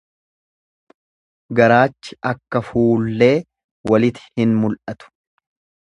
Garaachi 1.59 2.17
akka 2.31 2.65
fuullee 2.71 3.31
waliti 3.93 4.29
hin 4.43 4.61
mul'atu. 4.65 5.15